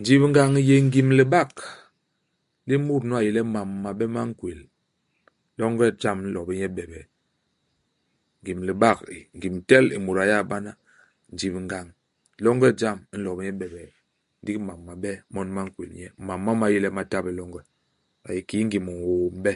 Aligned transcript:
Njibngañ 0.00 0.50
i 0.60 0.62
yé 0.68 0.76
ngim 0.86 1.08
i 1.10 1.14
libak 1.20 1.54
li 2.68 2.74
mut 2.86 3.02
nu 3.06 3.12
a 3.18 3.24
yé 3.26 3.30
le 3.36 3.42
mam 3.54 3.70
mabe 3.82 4.04
ma 4.14 4.22
nkwél. 4.28 4.60
Longe 5.58 5.84
i 5.90 5.96
jam 6.00 6.18
i 6.20 6.22
nlo 6.26 6.40
bé 6.48 6.54
nye 6.60 6.68
bebee. 6.76 7.06
Ngim 8.40 8.58
i 8.60 8.64
libak 8.68 8.98
i; 9.16 9.18
ngim 9.36 9.54
kel 9.68 9.86
i 9.96 9.98
mut 10.04 10.18
a 10.22 10.24
yé 10.30 10.34
a 10.42 10.48
bana. 10.50 10.72
Njibngañ. 11.34 11.86
Longe 12.44 12.68
i 12.72 12.76
jam 12.80 12.98
i 13.14 13.16
nlo 13.18 13.30
bé 13.36 13.42
nye 13.44 13.52
bebee, 13.60 13.90
ndigi 14.40 14.60
mam 14.66 14.80
mabe 14.86 15.10
mon 15.32 15.48
ma 15.54 15.62
nkwél 15.66 15.90
nye. 15.98 16.06
Mam 16.26 16.40
ma 16.44 16.52
ma 16.60 16.66
yé 16.72 16.78
le 16.84 16.88
ma 16.96 17.02
ta 17.10 17.18
bé 17.24 17.30
longe. 17.38 17.60
A 18.26 18.28
yé 18.34 18.40
kiki 18.48 18.66
ngim 18.66 18.86
ñôô 18.96 19.18
m'be. 19.40 19.52